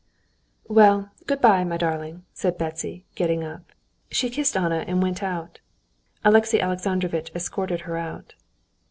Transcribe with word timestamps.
"Well, 0.67 1.11
good 1.27 1.41
bye, 1.41 1.63
my 1.63 1.77
darling," 1.77 2.25
said 2.33 2.57
Betsy, 2.57 3.05
getting 3.13 3.43
up. 3.43 3.71
She 4.09 4.31
kissed 4.31 4.57
Anna, 4.57 4.83
and 4.87 4.99
went 4.99 5.21
out. 5.21 5.59
Alexey 6.25 6.59
Alexandrovitch 6.59 7.31
escorted 7.35 7.81
her 7.81 7.97
out. 7.97 8.33